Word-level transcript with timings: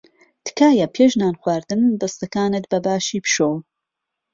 تکایە 0.45 0.87
پێش 0.95 1.11
نان 1.21 1.35
خواردن 1.41 1.81
دەستەکانت 2.01 2.63
بەباشی 2.71 3.19
بشۆ. 3.23 3.51